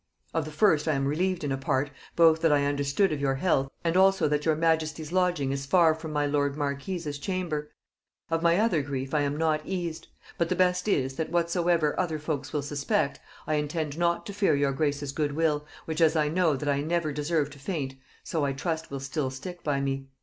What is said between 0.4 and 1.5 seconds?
the first I am relieved